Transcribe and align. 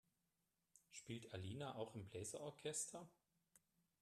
Spielt 0.89 1.31
Alina 1.31 1.75
auch 1.75 1.93
im 1.93 2.09
Bläser-Orchester? 2.09 3.07